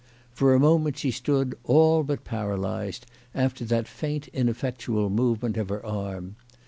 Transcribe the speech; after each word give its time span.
For 0.33 0.55
a 0.55 0.59
moment 0.59 0.97
she 0.97 1.11
stood' 1.11 1.53
all 1.63 2.01
but 2.01 2.23
paralyzed 2.23 3.05
after 3.35 3.63
that 3.65 3.87
faint 3.87 4.29
ineffectual 4.29 5.11
movement 5.11 5.57
of 5.57 5.69
her 5.69 5.85
arm. 5.85 6.37